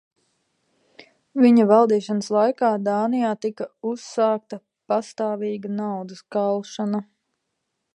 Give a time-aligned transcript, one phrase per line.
[1.43, 7.09] Viņa valdīšanas laikā Dānijā tika uzsākta pastāvīga naudas kalšana.